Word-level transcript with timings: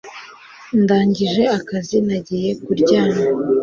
Ndangije 0.81 1.43
akazi 1.57 1.97
nagiye 2.07 2.49
kuryama 2.63 3.21